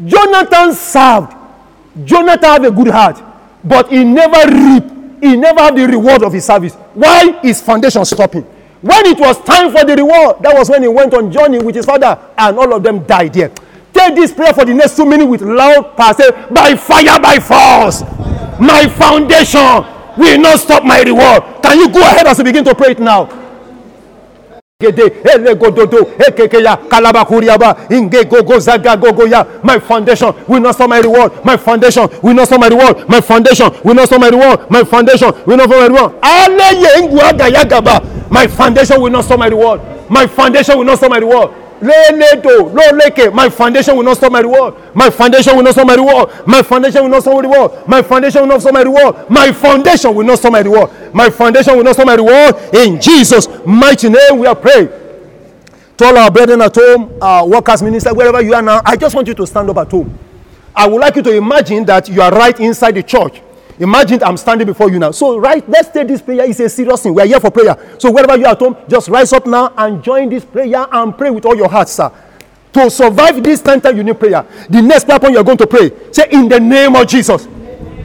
[0.06, 1.34] Jonathan served.
[2.06, 3.27] Jonathan had a good heart
[3.64, 4.84] but he never reap.
[5.22, 6.74] He never have the reward of his service.
[6.94, 8.44] Why his foundation stopping?
[8.82, 11.76] When it was time for the reward that was when he went on journey with
[11.76, 13.50] his father and all of them died there.
[13.94, 18.02] Take this prayer for the next two minutes with loud say by fire by force
[18.60, 19.84] my foundation
[20.18, 21.44] will not stop my reward.
[21.64, 23.47] Can you go ahead as you begin to pray it now
[29.64, 33.20] my foundation will not stop my reward my foundation will not stop my reward my
[33.20, 36.14] foundation will not stop my reward my foundation will not stop my reward
[38.30, 41.50] my foundation will not stop my reward my foundation will not stop my reward.
[41.82, 44.76] My foundation will not stop my reward.
[44.96, 46.30] My foundation will not stop my reward.
[46.48, 47.88] My foundation will not stop my reward.
[47.88, 49.30] My foundation will not stop my reward.
[49.30, 50.90] My foundation will not stop my reward.
[51.14, 52.56] My foundation will not stop my reward.
[52.74, 54.90] In Jesus' mighty name, we are praying.
[55.98, 59.16] To all our brethren at home, our workers, minister, wherever you are now, I just
[59.16, 60.18] want you to stand up at home.
[60.76, 63.42] I would like you to imagine that you are right inside the church.
[63.80, 65.12] Imagine I'm standing before you now.
[65.12, 66.50] So, right, let's take this prayer.
[66.50, 67.14] It's a serious thing.
[67.14, 67.78] We are here for prayer.
[68.00, 71.16] So, wherever you are at home, just rise up now and join this prayer and
[71.16, 72.12] pray with all your heart, sir.
[72.74, 74.46] To survive this time, you need prayer.
[74.70, 77.48] The next prayer point you are going to pray, say, In the name of Jesus.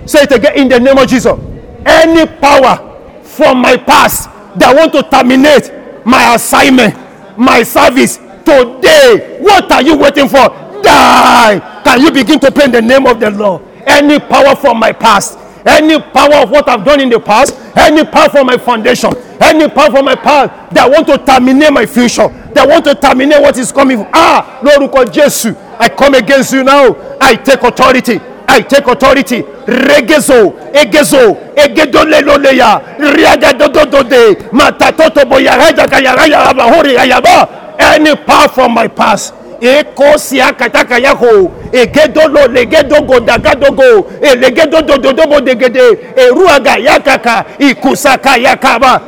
[0.04, 1.38] Say it again, in the name of Jesus.
[1.86, 5.72] Any power from my past that want to terminate
[6.04, 6.94] my assignment,
[7.38, 10.48] my service today, what are you waiting for?
[10.82, 11.80] Die.
[11.84, 13.62] Can you begin to pray in the name of the Lord?
[13.86, 18.04] Any power from my past any power of what I've done in the past, any
[18.04, 22.28] power from my foundation, any power from my past that want to terminate my future,
[22.54, 24.06] that want to terminate what is coming.
[24.12, 26.94] Ah, lórúkọ Jésù, I come against you now.
[27.20, 28.20] I take authority.
[28.48, 29.42] I take authority.
[29.66, 37.48] Regezo, egezo, egedoleleya, riagadododode, matatoto boyaraja kayaraya abahori ayaba.
[37.78, 47.44] Any power from my past ekosia kataka yako egedolo legedogo dagadogo elegedodododobo degede eruaga yakaka
[47.58, 49.00] ikusaka yakaba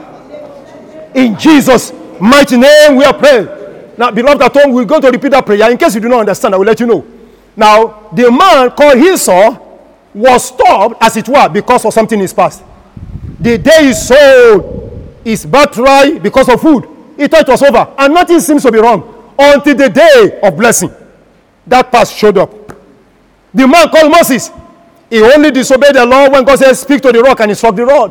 [1.15, 3.49] in Jesus mighty name we are praying.
[3.97, 5.71] Now beloved at home we're going to repeat that prayer.
[5.71, 7.05] In case you do not understand I will let you know.
[7.57, 9.57] Now the man called Esau
[10.15, 12.63] was stopped as it were because of something in his past.
[13.41, 17.93] The day he sold his birthright because of food he thought it was over.
[17.99, 20.93] And nothing seems to be wrong until the day of blessing.
[21.67, 22.51] That past showed up.
[23.53, 24.51] The man called Moses,
[25.09, 27.77] he only disobeyed the law when God said, Speak to the rock, and he struck
[27.77, 28.11] the rod.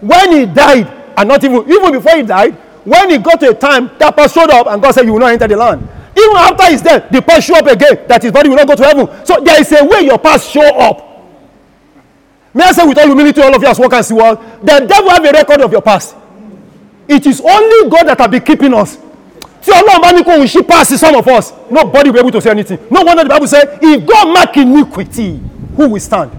[0.00, 0.86] When he died,
[1.16, 4.34] and not even, even before he died, when he got to a time, that past
[4.34, 5.88] showed up, and God said, You will not enter the land.
[6.16, 8.76] Even after he's dead, the past show up again, that his body will not go
[8.76, 9.08] to heaven.
[9.24, 11.14] So there is a way your past show up.
[12.52, 14.40] May I say with all humility, all of you as work and see what?
[14.60, 16.14] The devil have a record of your past.
[17.08, 18.96] It is only God that has been keeping us
[19.64, 22.30] tí ọlọ́run bá ní kó òun ṣí pass some of us nobody will be able
[22.32, 22.78] to say anything.
[22.90, 25.40] No wonder the bible say if God mark iniquity
[25.76, 26.30] who will stand?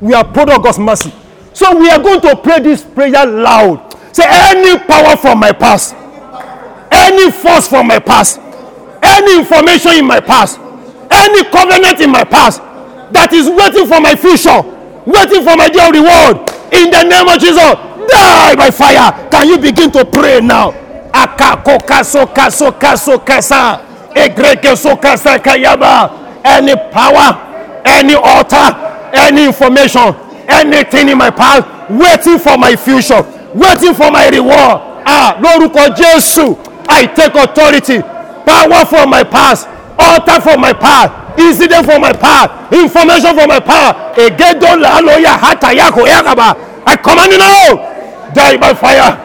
[0.00, 1.12] We are product God's mercy.
[1.52, 3.94] So we are going to pray this prayer loud.
[4.14, 5.94] Say any power from my past
[6.90, 8.40] any force from my past
[9.02, 10.58] any information in my past
[11.10, 12.60] any covenant in my past
[13.12, 14.60] that is waiting for my future
[15.06, 16.36] waiting for my day reward
[16.72, 17.74] in the name of Jesus
[18.08, 19.12] die by fire.
[19.30, 20.72] Can you begin to pray now
[21.38, 23.78] akakokasokasokasokasa
[24.14, 26.10] egrekesokasakayaba
[26.44, 27.36] any power
[27.84, 28.74] any altar
[29.12, 30.14] any information
[30.48, 33.24] anything in my past waiting for my future
[33.54, 34.80] waiting for my reward.
[35.06, 36.56] Ah lórúkọ jésù
[36.88, 38.00] i take authority
[38.46, 43.60] power from my past altar from my past incident from my past information from my
[43.60, 43.94] past.
[44.16, 46.54] Egedolaloya hatayako yakaba
[46.86, 47.78] i command you now
[48.34, 49.16] die by fire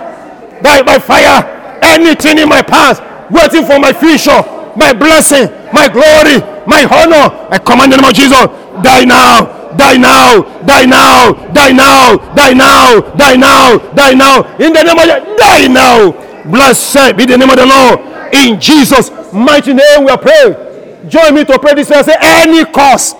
[0.61, 1.43] die by fire
[1.83, 4.41] anything in my past waiting for my future,
[4.75, 7.49] my blessing, my glory, my honor.
[7.49, 8.45] I command the name of Jesus,
[8.83, 14.43] die now, die now, die now, die now, die now, die now, die now.
[14.57, 16.11] In the name of Jesus, die now.
[16.45, 17.99] Blessed be the name of the Lord.
[18.33, 21.09] In Jesus' mighty name we are praying.
[21.09, 22.03] Join me to pray this prayer.
[22.03, 23.13] Say, any cause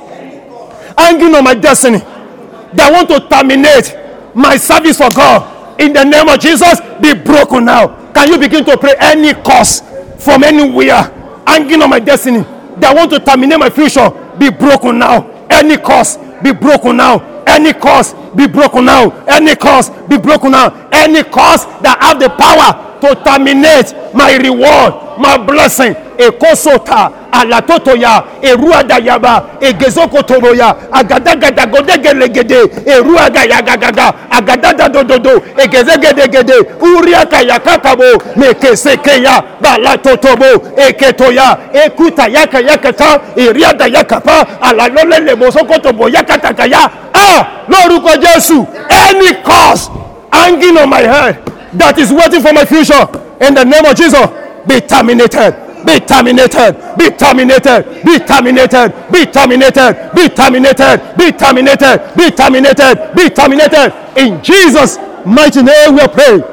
[0.97, 3.95] hanging on my destiny that want to terminate
[4.35, 8.63] my service for God in the name of Jesus be broken now can you begin
[8.65, 9.81] to pray any cause
[10.23, 11.01] from anywhere
[11.47, 12.45] hanging on my destiny
[12.77, 15.29] that want to terminate my future be broken now?
[15.49, 17.43] Any cause be broken now.
[17.45, 19.09] Any cause be broken now.
[19.25, 20.89] Any cause be broken now.
[20.91, 25.95] Any cause that have the power to terminate my reward, my blessing.
[26.17, 38.03] Ekosota alatotoya eruadayaba egezokotoboya agadagadagodegelegede eruagayagagaga agadadadododo egezegedegede uriakayakakabo
[38.35, 40.45] mekesekeya balatotobo
[40.77, 49.89] eketoya ekutayakayakata iriadayakapa alalolelebosokotobo yakatakaya ah lórúkọ jésù any cause
[50.31, 51.35] hanging on my head
[51.77, 53.03] that is waiting for my future
[53.41, 54.25] in the name of jesus
[54.67, 62.31] be terminated be terminated, be terminated, be terminated, be terminated, be terminated, be terminated, be
[62.31, 63.93] terminated, be terminated.
[64.17, 66.43] In Jesus' mighty name we praying.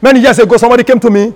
[0.00, 1.32] Many years ago, somebody came to me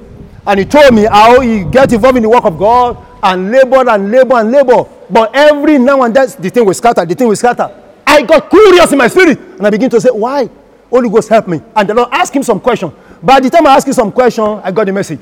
[0.46, 3.88] and he told me how he get involved in the work of God and labor
[3.88, 4.84] and labor and labor.
[5.10, 7.70] But every now and then, the thing will scatter, the thing will scatter.
[8.06, 10.48] I got curious in my spirit and I begin to say, Why?
[10.92, 11.60] Holy Ghost help me.
[11.74, 12.92] And the Lord asked him some question.
[13.22, 15.20] By the time I asked him some question, I got the message.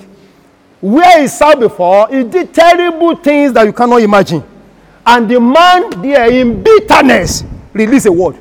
[0.81, 4.43] where he served before, he did terrible things that you cannot imagine.
[5.05, 8.37] And the man there in bitterness released a word.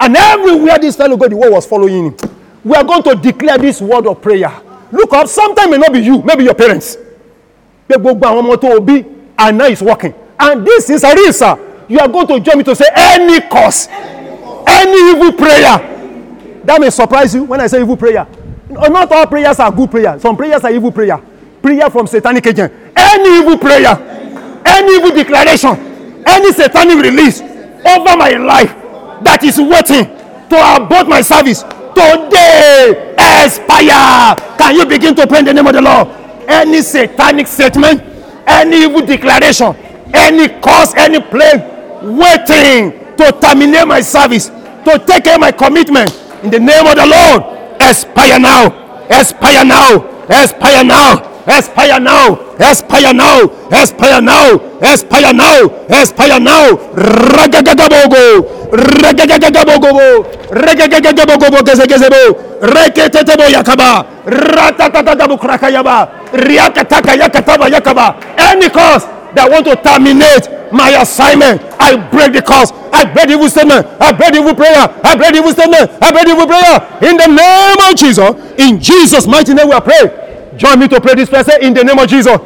[0.00, 2.16] And everywhere this fellow go, the word was following him.
[2.64, 4.50] We are going to declare this word of prayer.
[4.90, 6.96] Look up, sometimes may not be you, maybe your parents.
[7.88, 8.02] And
[9.58, 10.14] now it's working.
[10.38, 11.02] And this is
[11.36, 11.84] sir.
[11.88, 13.88] You are going to join me to say any cause,
[14.66, 15.93] any evil prayer.
[16.64, 18.26] That may surprise you when I say evil prayer.
[18.68, 20.22] Not all prayers are good prayers.
[20.22, 21.20] Some prayers are evil prayer.
[21.60, 22.72] Prayer from satanic agent.
[22.96, 23.92] Any evil prayer,
[24.64, 25.76] any evil declaration,
[26.26, 28.72] any satanic release over my life
[29.22, 30.04] that is waiting
[30.48, 31.62] to abort my service
[31.94, 34.34] today expire.
[34.58, 36.08] Can you begin to pray in the name of the Lord?
[36.48, 38.02] Any satanic statement,
[38.46, 39.76] any evil declaration,
[40.12, 41.60] any cause, any plague
[42.02, 47.06] waiting to terminate my service, to take away my commitment in the name of the
[47.08, 47.40] Lord,
[47.80, 48.68] expire now,
[49.08, 51.34] expire now, expire now.
[51.44, 54.48] Expire now, expire now, expire now,
[54.80, 55.60] expire now,
[55.92, 56.72] expire now.
[56.96, 58.24] Ragagagabogo,
[58.72, 62.22] ragagagabogo, ragagagabogo gezegezebo,
[62.64, 68.16] reketetebo yakaba, ratatatatabu krakayaba, riakataka yakataba yakaba.
[68.40, 69.04] Any cause,
[69.34, 72.72] that want to terminate my assignment, I break the curse.
[72.94, 73.86] I break the evil statement.
[74.00, 74.86] I break the evil prayer.
[75.02, 75.90] I break the evil statement.
[76.02, 76.78] I break the evil prayer.
[77.02, 78.30] In the name of Jesus.
[78.58, 80.10] In Jesus' mighty name we are praying.
[80.56, 81.44] Join me to pray this prayer.
[81.60, 82.38] In the name of Jesus.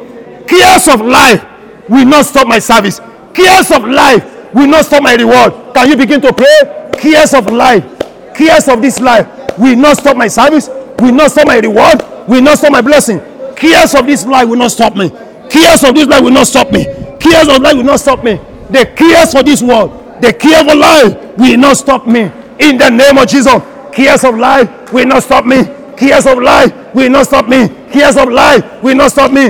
[0.49, 1.45] Cares of life
[1.87, 2.99] will not stop my service.
[3.33, 5.53] Cares of life will not stop my reward.
[5.73, 6.89] Can you begin to pray?
[6.97, 7.85] Cares of life.
[8.33, 10.67] Cares of this life will not stop my service.
[10.99, 12.01] Will not stop my reward.
[12.27, 13.21] Will not stop my blessing.
[13.55, 15.11] Cares of this life will not stop me.
[15.49, 16.85] Cares of this life will not stop me.
[17.19, 18.39] Cares of life will not stop me.
[18.69, 22.31] The cares for this world, the care for life will not stop me.
[22.59, 25.63] In the name of Jesus, cares of life will not stop me.
[25.97, 27.67] Cares of life will not stop me.
[27.91, 29.47] Cares of life will not stop me.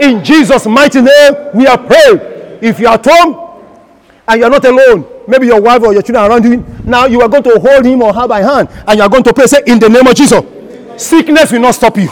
[0.00, 2.20] In Jesus' mighty name, we are praying.
[2.62, 3.58] If you are at home
[4.28, 7.20] and you are not alone, maybe your wife or your children around you, now you
[7.20, 9.46] are going to hold him or her by hand and you are going to pray.
[9.46, 10.42] Say, in the name of Jesus,
[10.96, 12.08] sickness will not stop you,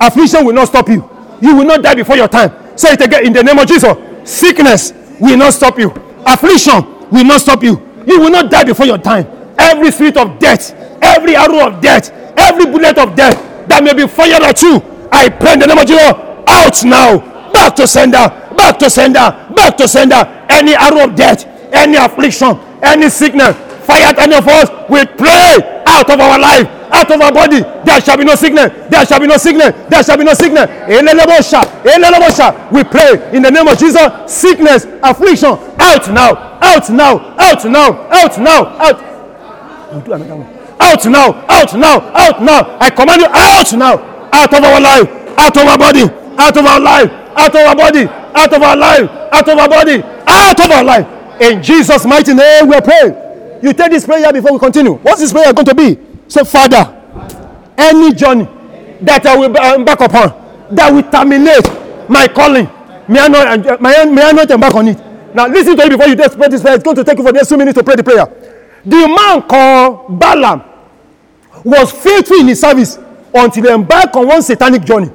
[0.00, 1.08] affliction will not stop you,
[1.40, 2.50] you will not die before your time.
[2.76, 3.96] Say it again in the name of Jesus.
[4.24, 5.90] Sickness will not stop you,
[6.26, 9.26] affliction will not stop you, you will not die before your time.
[9.58, 14.06] Every spirit of death, every arrow of death, every bullet of death that may be
[14.06, 16.12] fired at you, I pray in the name of Jesus,
[16.48, 20.26] out now, back to sender, back to sender, back to sender.
[20.50, 26.10] Any arrow of death, any affliction, any sickness, fired any of us, we pray out
[26.10, 27.60] of our life, out of our body.
[27.86, 30.66] There shall be no sickness, there shall be no sickness, there shall be no sickness.
[32.74, 38.08] We pray in the name of Jesus, sickness, affliction, out now, out now, out now,
[38.10, 38.98] out now, out.
[40.04, 40.50] Do another one.
[40.80, 42.76] Out now, out now, out now.
[42.80, 43.94] I command you out now,
[44.32, 46.02] out of our life, out of our body,
[46.36, 49.68] out of our life, out of our body, out of our life, out of our
[49.68, 51.06] body, out of our life.
[51.40, 53.23] In Jesus' mighty name, we pray.
[53.64, 54.92] You take this prayer before we continue.
[54.92, 55.98] What's this prayer going to be?
[56.28, 56.84] Say, Father,
[57.78, 58.44] any journey
[59.00, 60.28] that I will embark upon
[60.70, 61.64] that will terminate
[62.06, 62.68] my calling,
[63.08, 63.46] may I not,
[63.80, 64.98] I, may I not embark on it.
[65.34, 66.74] Now, listen to it before you just pray this prayer.
[66.74, 68.26] It's going to take you for the next two minutes to pray the prayer.
[68.84, 70.62] The man called Balaam
[71.64, 72.98] was faithful in his service
[73.34, 75.08] until he embarked on one satanic journey.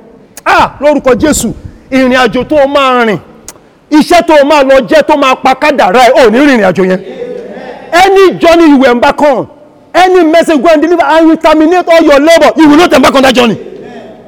[0.43, 1.53] Ah, lórúkọ Jésù,
[1.91, 3.17] ìrìn àjò tó máa rìn,
[3.91, 7.28] iṣẹ́ tó máa lọ jẹ́ tó máa pa kádàrá ẹ̀, ò ní rìnrìn àjò yẹn.
[7.91, 9.49] Any journey you will embark on,
[9.93, 13.15] any message go and deliver and will terminate all your labour, you will not embark
[13.15, 13.55] on that journey.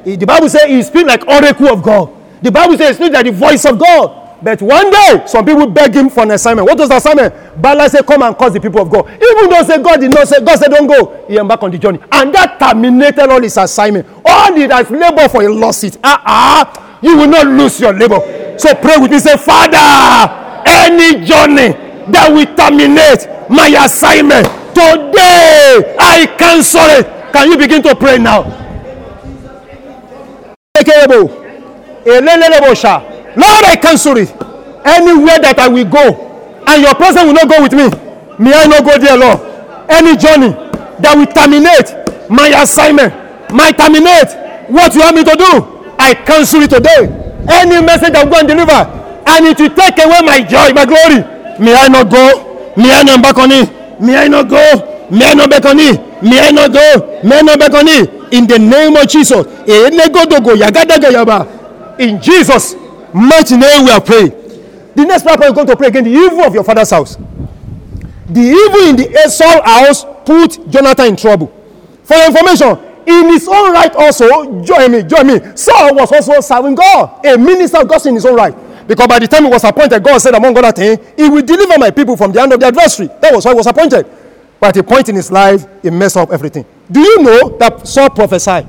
[0.04, 2.10] Eh, The Bible says he speaks like oracle of God.
[2.42, 4.18] The Bible says speaks like the voice of God.
[4.42, 6.66] But one day, some people beg him for an assignment.
[6.66, 7.32] What was the assignment?
[7.62, 9.06] Balaam said, Come and cause the people of God.
[9.08, 11.24] Even though say God did not say, God said, Don't go.
[11.28, 12.00] He embarked on the journey.
[12.10, 14.04] And that terminated all his assignment.
[14.24, 15.96] All he has labored for, he lost it.
[16.02, 16.98] Ah, ah.
[17.00, 18.18] You will not lose your labor.
[18.58, 19.20] So pray with me.
[19.20, 19.78] Say, Father,
[20.66, 24.46] any journey that will terminate my assignment
[24.76, 27.06] today, I cancel it.
[27.32, 28.44] Can you begin to pray now?
[33.36, 34.30] Lord, I cancel it.
[34.84, 36.28] Anywhere that I will go,
[36.66, 37.88] and your presence will not go with me,
[38.38, 39.40] may I not go there, Lord.
[39.88, 40.52] Any journey
[41.00, 41.88] that will terminate
[42.28, 43.12] my assignment,
[43.52, 44.28] my terminate
[44.68, 45.52] what you want me to do,
[45.98, 47.08] I cancel it today.
[47.48, 48.80] Any message that will go and deliver,
[49.24, 51.22] and it will take away my joy, my glory,
[51.62, 55.26] may I not go, may I not back on it, may I not go, may
[55.30, 58.10] I not back on it, may I not go, may I not back on it.
[58.32, 59.46] In the name of Jesus.
[61.98, 62.74] In Jesus'
[63.12, 64.30] mighty name we are praying.
[64.94, 67.16] The next prayer point is going to pray again the evil of your father's house.
[68.28, 71.52] The evil in the Esau house put Jonathan in trouble.
[72.04, 75.40] For information, in his own right also, join me, join me.
[75.56, 78.54] Saul was also serving God, a minister of God in his own right.
[78.92, 81.78] Because by the time he was appointed, God said, among other things, He will deliver
[81.78, 83.08] my people from the hand of the adversary.
[83.22, 84.04] That was why he was appointed.
[84.60, 86.66] But at a point in his life, he messed up everything.
[86.90, 88.68] Do you know that Saul prophesied?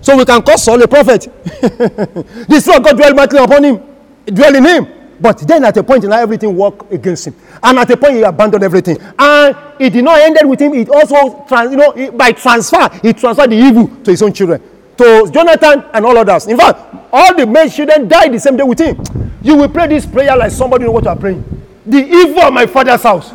[0.00, 1.22] So we can call Saul a prophet.
[1.22, 3.80] Spirit of God dwell mightily upon him,
[4.26, 4.88] dwell in him.
[5.20, 7.36] But then at a point in life, everything worked against him.
[7.62, 8.98] And at a point, he abandoned everything.
[9.16, 10.74] And it did not end with him.
[10.74, 14.60] It also, trans, you know, by transfer, he transferred the evil to his own children.
[15.00, 16.46] To Jonathan and all others.
[16.46, 16.78] In fact,
[17.10, 19.00] all the men children died the same day with him.
[19.40, 21.40] You will pray this prayer like somebody know what you are praying.
[21.86, 23.30] The evil of my father's house,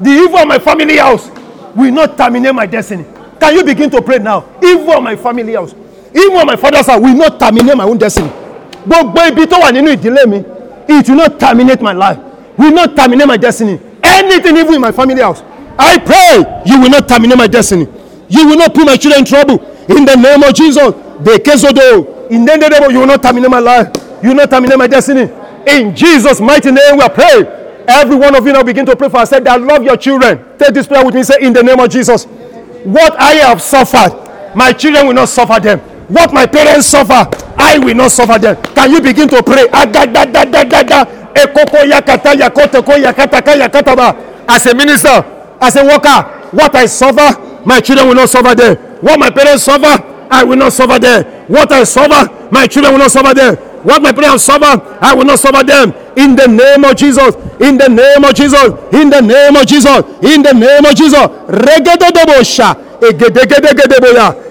[0.00, 1.30] the evil of my family house
[1.76, 3.04] will not terminate my destiny.
[3.38, 4.44] Can you begin to pray now?
[4.60, 5.72] Evil of my family house,
[6.12, 8.28] evil of my father's house will not terminate my own destiny.
[8.84, 10.38] Gbogbo ibi tó wà nínú ìdílé mi,
[10.88, 12.18] it will not terminate my life,
[12.58, 13.78] will not terminate my destiny.
[14.02, 15.44] Anything evil in my family house,
[15.78, 17.86] I pray you will not terminate my destiny.
[18.32, 19.60] You will not put my children in trouble.
[19.92, 20.88] In the name of Jesus,
[21.20, 23.92] the Kesodo, in the name of you will not terminate my life.
[24.22, 25.28] You will not terminate my destiny.
[25.68, 27.44] In Jesus' mighty name, we praying.
[27.86, 29.26] Every one of you now begin to pray for.
[29.26, 30.56] Said, I love your children.
[30.56, 31.22] Take this prayer with me.
[31.24, 32.24] Say, in the name of Jesus,
[32.84, 34.16] what I have suffered,
[34.56, 35.80] my children will not suffer them.
[36.08, 38.56] What my parents suffer, I will not suffer them.
[38.74, 39.68] Can you begin to pray?
[44.48, 45.24] As a minister,
[45.60, 48.76] as a worker, what I suffer, my children will not suffer there.
[49.00, 51.24] What my parents suffer, I will not suffer there.
[51.46, 53.56] What I suffer, my children will not suffer there.
[53.82, 55.92] What my parents suffer, I will not suffer them.
[56.16, 57.34] In the name of Jesus.
[57.60, 58.70] In the name of Jesus.
[58.92, 59.98] In the name of Jesus.
[60.22, 61.26] In the name of Jesus.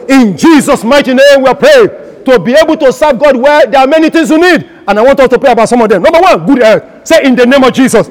[0.09, 1.89] In Jesus' mighty name, we are praying
[2.25, 4.69] to be able to serve God where there are many things you need.
[4.87, 6.03] And I want us to pray about some of them.
[6.03, 7.07] Number one, good health.
[7.07, 8.09] Say, in the name of Jesus,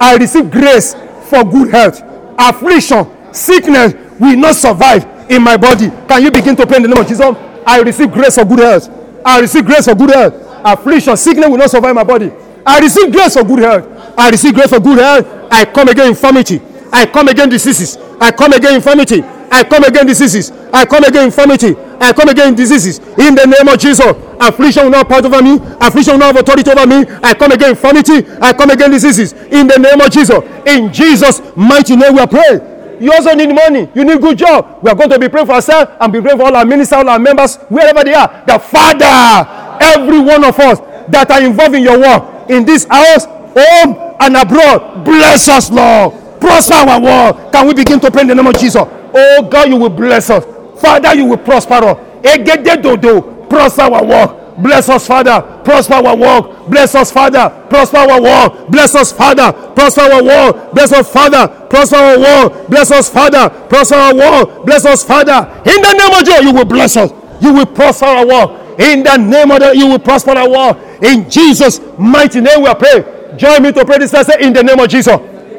[0.00, 2.02] I receive grace for good health.
[2.38, 3.94] Affliction, sickness
[4.30, 5.90] will not survive in my body.
[6.08, 7.20] Can you begin to pray in the name of Jesus?
[7.66, 8.90] I receive grace for good health.
[9.24, 10.34] I receive grace for good health.
[10.64, 12.30] Affliction, sickness will not survive my body.
[12.64, 13.86] I receive grace for good health.
[14.16, 15.26] I receive grace for good health.
[15.50, 16.60] I come again infirmity.
[16.92, 17.96] I come again diseases.
[18.20, 19.22] I come again infirmity.
[19.50, 20.50] I come again diseases.
[20.72, 21.74] I come again infirmity.
[22.00, 22.98] I come again diseases.
[23.18, 24.06] In the name of Jesus.
[24.40, 25.58] Affliction will not part over me.
[25.80, 27.04] Affliction will not have authority over me.
[27.22, 28.24] I come again infirmity.
[28.40, 29.32] I come again diseases.
[29.32, 30.38] In the name of Jesus.
[30.66, 32.60] In Jesus' mighty name we are praying.
[33.02, 33.90] You also need money.
[33.94, 34.78] You need good job.
[34.80, 36.98] We are going to be praying for ourselves and be praying for all our ministers,
[36.98, 38.44] all our members, wherever they are.
[38.46, 40.78] The Father, every one of us
[41.10, 46.14] that are involved in your work, in this house, home, and abroad, bless us, Lord.
[46.38, 47.52] Prosper our work.
[47.52, 48.82] Can we begin to pray in the name of Jesus?
[48.86, 50.44] Oh God, you will bless us.
[50.80, 51.98] Father, you will prosper us.
[52.22, 54.41] Egede dodo, prosper our work.
[54.58, 55.40] Bless us, Father.
[55.64, 56.68] Prosper our work.
[56.68, 57.48] Bless us, Father.
[57.70, 58.68] Prosper our work.
[58.68, 59.52] Bless us, Father.
[59.74, 60.72] Prosper our work.
[60.72, 61.48] Bless us, Father.
[61.70, 62.68] Prosper our work.
[62.68, 63.48] Bless us, Father.
[63.68, 64.66] Prosper our work.
[64.66, 65.48] Bless us, Father.
[65.64, 67.10] In the name of Jesus, you will bless us.
[67.40, 68.78] You will prosper our work.
[68.78, 71.02] In the name of the, you will prosper our work.
[71.02, 73.04] In Jesus' mighty name, we are praying.
[73.36, 74.10] Join me to pray this.
[74.10, 75.18] Say, in the name of Jesus,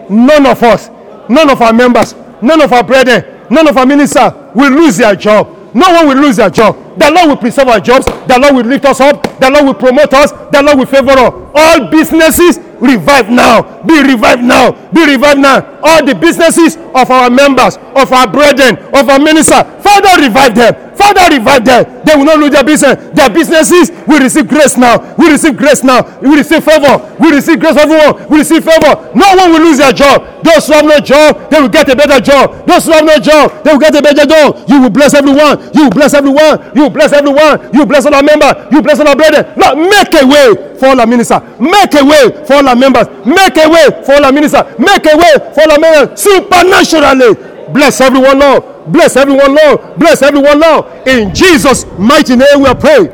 [0.10, 0.90] none of us,
[1.30, 5.16] none of our members, none of our brethren, none of our ministers will lose their
[5.16, 5.63] job.
[5.74, 6.76] No one will lose their job.
[6.98, 8.06] The Lord will preserve our jobs.
[8.06, 9.24] The Lord will lift us up.
[9.40, 10.32] The Lord will promote us.
[10.32, 11.34] The Lord will favor us.
[11.56, 13.82] All businesses revive now.
[13.84, 14.72] Be revived now.
[14.92, 15.80] Be revived now.
[15.82, 20.83] All the businesses of our members, of our brethren, of our minister, Father, revive them.
[20.96, 22.02] Father, revive them.
[22.06, 22.96] They will not lose their business.
[23.14, 25.16] Their businesses will receive grace now.
[25.16, 26.04] We receive grace now.
[26.22, 27.16] We receive favor.
[27.20, 28.28] We receive grace everyone.
[28.30, 29.12] We receive favor.
[29.16, 30.44] No one will lose their job.
[30.44, 32.68] Those who have no job, they will get a better job.
[32.68, 34.60] Those who have no job, they will get a better job.
[34.68, 35.72] You will bless everyone.
[35.74, 36.60] You will bless everyone.
[36.76, 37.74] You will bless everyone.
[37.74, 38.54] You will bless all our members.
[38.72, 39.46] You will bless all our brethren.
[39.56, 41.40] Lord, make a way for all our ministers.
[41.60, 43.08] Make a way for all our members.
[43.26, 44.64] Make a way for all our ministers.
[44.78, 46.20] Make a way for all our members.
[46.22, 47.52] Supernaturally.
[47.72, 48.64] Bless everyone, Lord.
[48.88, 49.98] Bless everyone, Lord.
[49.98, 51.08] Bless everyone, Lord.
[51.08, 53.08] In Jesus' mighty name, we are praying.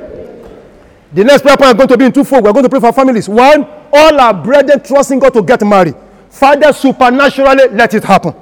[1.12, 2.44] The next prayer point is going to be in two fold.
[2.44, 3.28] We're going to pray for families.
[3.28, 5.96] One, all our brethren trusting God to get married.
[6.30, 8.34] Father, supernaturally, let it happen.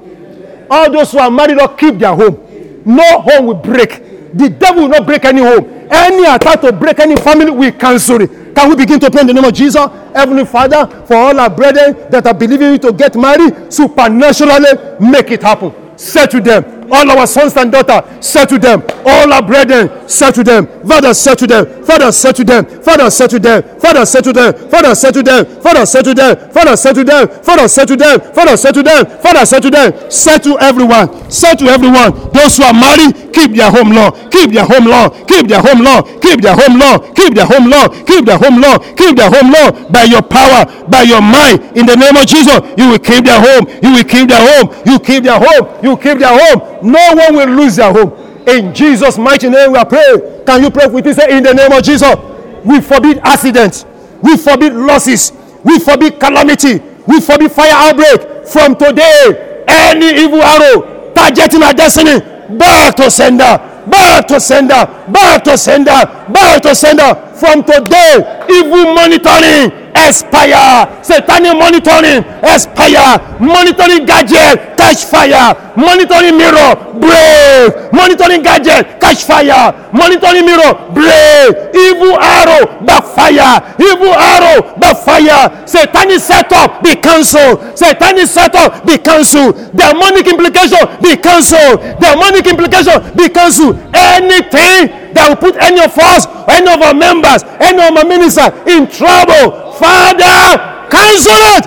[0.69, 2.83] All those who are married, Lord, keep their home.
[2.85, 4.33] No home will break.
[4.33, 5.87] The devil will not break any home.
[5.89, 8.53] Any attack to break any family, we cancel it.
[8.53, 9.85] Can we begin to pray in the name of Jesus?
[10.13, 15.31] Heavenly Father, for all our brethren that are believing you to get married, supernaturally make
[15.31, 15.73] it happen.
[15.97, 18.83] Say to them all our sons and daughters, settle them.
[19.05, 20.67] All our brethren, settle them.
[20.87, 21.83] Father, settle them.
[21.85, 22.65] Father, settle them.
[22.83, 23.63] Father, settle them.
[23.79, 24.55] Father, settle them.
[24.69, 25.61] Father, settle them.
[25.61, 26.37] Father, settle them.
[26.51, 27.27] Father, settle them.
[27.43, 28.19] Father, settle them.
[28.33, 29.05] Father, settle them.
[29.21, 30.11] Father, settle them.
[30.11, 31.31] Settle everyone.
[31.31, 32.11] Settle everyone.
[32.33, 34.11] Those who are married, keep their home law.
[34.29, 35.09] Keep their home law.
[35.25, 36.01] Keep their home law.
[36.19, 36.97] Keep their home law.
[37.13, 37.87] Keep their home law.
[38.05, 38.77] Keep their home law.
[38.95, 41.77] Keep their home law by your power, by your mind.
[41.77, 43.67] In the name of Jesus, you will keep their home.
[43.81, 44.73] You will keep their home.
[44.85, 45.83] You keep their home.
[45.83, 46.76] You keep their home.
[46.83, 48.13] No one will lose their home.
[48.47, 50.45] In Jesus' mighty name, we are praying.
[50.45, 51.13] Can you pray with me?
[51.13, 52.15] Say, in the name of Jesus,
[52.63, 53.85] we forbid accidents,
[54.21, 55.31] we forbid losses,
[55.63, 58.47] we forbid calamity, we forbid fire outbreak.
[58.47, 62.19] From today, any evil arrow targeting our destiny,
[62.57, 67.15] back to sender, back to sender, back to sender, back to sender.
[67.35, 71.03] From today, evil monitoring expire.
[71.03, 73.17] Satanic monitoring, expire.
[73.39, 75.57] Monitoring gadget, catch fire.
[75.75, 77.91] Monitoring mirror, break.
[77.91, 79.73] Monitoring gadget, catch fire.
[79.91, 81.75] Monitoring mirror, break.
[81.75, 83.75] Evil arrow, backfire.
[83.81, 85.67] Evil arrow, backfire.
[85.67, 87.77] Satanic setup, be cancelled.
[87.77, 89.55] Satanic setup, be cancelled.
[89.75, 91.81] Demonic implication, be cancelled.
[91.99, 93.75] Demonic implication, be cancelled.
[93.93, 98.53] Anything that will put any of us, any of our members, any of our ministers
[98.69, 101.65] in trouble, Father, cancel it.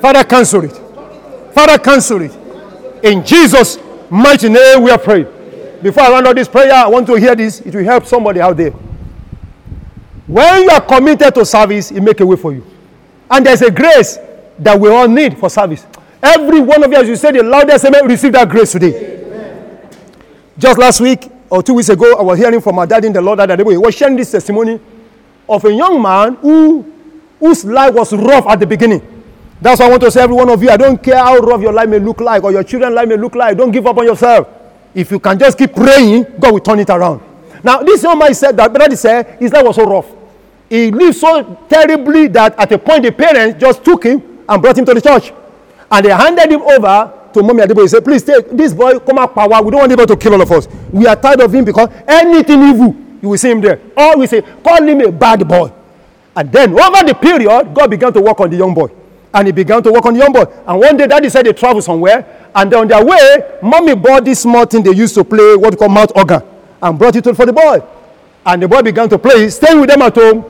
[0.00, 0.83] Father, cancel it.
[1.54, 2.32] Father, cancel it.
[3.04, 3.78] In Jesus'
[4.10, 5.28] mighty name, we are praying.
[5.80, 7.60] Before I run out this prayer, I want to hear this.
[7.60, 8.72] It will help somebody out there.
[10.26, 12.66] When you are committed to service, it make a way for you.
[13.30, 14.18] And there's a grace
[14.58, 15.86] that we all need for service.
[16.22, 19.22] Every one of you, as you said the loudest amen, receive that grace today.
[19.22, 19.90] Amen.
[20.56, 23.20] Just last week or two weeks ago, I was hearing from my dad in the
[23.20, 24.80] Lord that he was sharing this testimony
[25.48, 26.90] of a young man who,
[27.38, 29.13] whose life was rough at the beginning.
[29.64, 31.62] That's why I want to say, every one of you, I don't care how rough
[31.62, 33.56] your life may look like or your children's life may look like.
[33.56, 34.46] Don't give up on yourself.
[34.94, 37.22] If you can just keep praying, God will turn it around.
[37.62, 40.04] Now, this young man said that, but he said his life was so rough.
[40.68, 44.76] He lived so terribly that at a point the parents just took him and brought
[44.76, 45.32] him to the church.
[45.90, 47.80] And they handed him over to Mommy Adebo.
[47.80, 49.62] He said, Please take this boy, come out power.
[49.62, 50.68] We don't want him to kill all of us.
[50.92, 53.80] We are tired of him because anything evil you will see him there.
[53.96, 55.72] Or we say, call him a bad boy.
[56.36, 58.90] And then over the period, God began to work on the young boy.
[59.34, 60.44] And he began to work on the young boy.
[60.66, 62.48] And one day, daddy said they travel somewhere.
[62.54, 65.76] And on their way, mommy bought this small thing they used to play, what we
[65.76, 66.40] call mouth organ,
[66.80, 67.82] and brought it for the boy.
[68.46, 70.44] And the boy began to play, staying with them at home.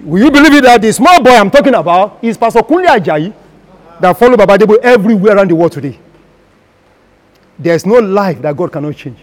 [0.00, 3.32] Will you believe it that the small boy I'm talking about is Pastor Kunle Ajayi
[4.00, 5.98] that follow Baba Debo everywhere around the world today.
[7.58, 9.18] There's no life that God cannot change.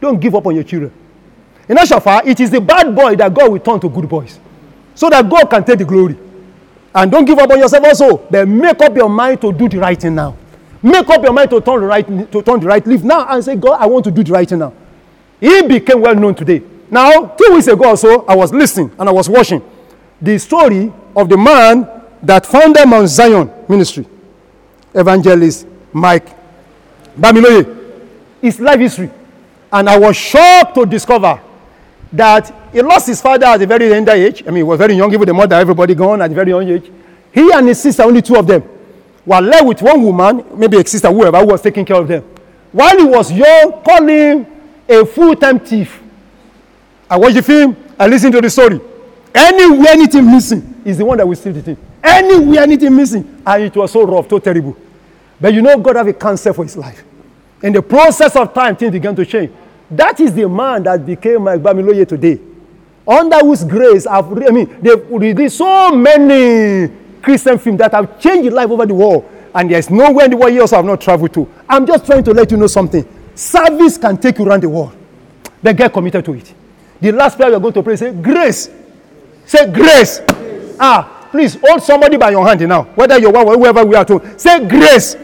[0.00, 0.92] Don't give up on your children.
[1.68, 4.38] In Ashafa, it is the bad boy that God will turn to good boys.
[4.94, 6.16] So that God can take the glory.
[6.96, 8.16] And don't give up on yourself also.
[8.16, 10.34] But make up your mind to do the right thing now.
[10.82, 13.44] Make up your mind to turn the right to turn the right leaf now and
[13.44, 14.72] say, God, I want to do the right thing now.
[15.38, 16.62] He became well known today.
[16.90, 19.62] Now, two weeks ago or so, I was listening and I was watching
[20.22, 21.86] the story of the man
[22.22, 24.06] that founded Mount Zion Ministry,
[24.94, 26.28] Evangelist Mike
[27.18, 27.74] Bamiloye.
[28.40, 29.10] His life history.
[29.70, 31.40] And I was shocked to discover
[32.12, 34.42] that he lost his father at a very tender age.
[34.42, 36.68] I mean, he was very young, even the mother, everybody gone at a very young
[36.68, 36.92] age.
[37.32, 38.62] He and his sister, only two of them,
[39.24, 42.22] were left with one woman, maybe a sister, whoever, who was taking care of them.
[42.72, 44.46] While he was young, calling
[44.86, 46.02] a full-time thief.
[47.08, 48.78] I watched the film, I listened to the story.
[49.34, 51.78] Anywhere anything missing is the one that will steal the thing.
[52.04, 53.42] Anywhere anything missing.
[53.46, 54.76] And it was so rough, so terrible.
[55.40, 57.02] But you know, God have a cancer for his life.
[57.62, 59.50] In the process of time, things began to change.
[59.90, 62.38] That is the man that became Mike Bamiloye today.
[63.06, 66.92] Under whose grace, I've, I mean, they've released so many
[67.22, 69.30] Christian films that have changed life over the world.
[69.54, 71.48] And there's nowhere in the world you also have not traveled to.
[71.68, 73.06] I'm just trying to let you know something.
[73.34, 74.94] Service can take you around the world.
[75.62, 76.52] But get committed to it.
[77.00, 78.70] The last prayer we're going to pray, say, grace.
[79.44, 80.20] Say, grace.
[80.20, 80.76] grace.
[80.80, 82.82] Ah, please hold somebody by your hand now.
[82.94, 84.38] Whether you're one whoever we are to.
[84.38, 85.14] Say, grace.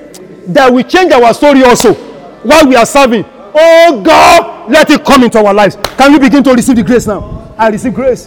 [0.47, 3.25] That will change our story also while we are serving.
[3.55, 5.77] Oh God, let it come into our lives.
[5.97, 7.42] Can we begin to receive the grace now?
[7.63, 8.27] I receive grace.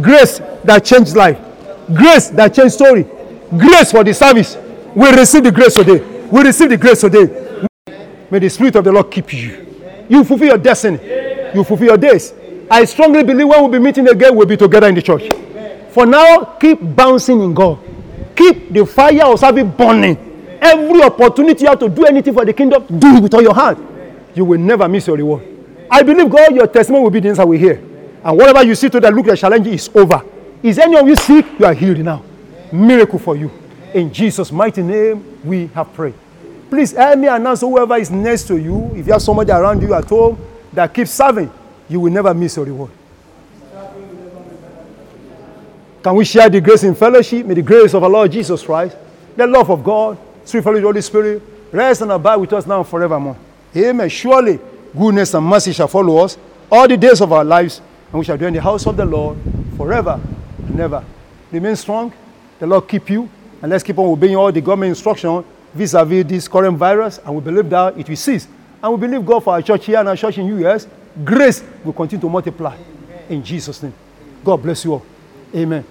[0.00, 1.38] Grace that changed life.
[1.94, 3.02] Grace that changed story.
[3.50, 4.56] Grace for the service.
[4.94, 5.98] We receive the grace today.
[6.30, 7.66] We receive the grace today.
[8.30, 10.06] May the Spirit of the Lord keep you.
[10.08, 10.98] You fulfill your destiny.
[11.54, 12.32] You fulfill your days.
[12.70, 15.28] I strongly believe when we'll be meeting again, we'll be together in the church.
[15.90, 17.78] For now, keep bouncing in God.
[18.34, 20.16] Keep the fire of service burning.
[20.62, 23.54] Every opportunity you have to do anything for the kingdom, do it with all your
[23.54, 23.76] heart
[24.34, 25.42] you will never miss your reward.
[25.90, 27.82] I believe God, your testimony will be the answer we hear.
[28.24, 30.22] And whatever you see to that look like challenge is over.
[30.62, 31.44] Is any of you sick?
[31.58, 32.22] You are healed now.
[32.72, 33.50] Miracle for you.
[33.92, 36.14] In Jesus' mighty name, we have prayed.
[36.70, 38.90] Please help me announce whoever is next to you.
[38.94, 40.38] If you have somebody around you at home
[40.72, 41.50] that keeps serving,
[41.88, 42.90] you will never miss your reward.
[46.02, 47.46] Can we share the grace in fellowship?
[47.46, 48.96] May the grace of our Lord Jesus Christ,
[49.36, 52.78] the love of God, sweet fellowship the Holy Spirit, rest and abide with us now
[52.78, 53.36] and forevermore.
[53.76, 54.08] Amen.
[54.08, 54.58] Surely
[54.96, 56.38] goodness and mercy shall follow us
[56.70, 57.80] all the days of our lives,
[58.12, 59.38] and we shall dwell in the house of the Lord
[59.76, 60.20] forever
[60.68, 61.02] and ever.
[61.50, 62.12] Remain strong.
[62.58, 63.28] The Lord keep you,
[63.62, 65.44] and let's keep on obeying all the government instruction
[65.74, 68.46] vis-a-vis this current virus, and we believe that it will cease
[68.82, 70.88] And we believe God for our church here and our church in US.
[71.24, 72.76] Grace will continue to multiply.
[73.28, 73.94] In Jesus' name.
[74.44, 75.06] God bless you all.
[75.54, 75.84] Amen.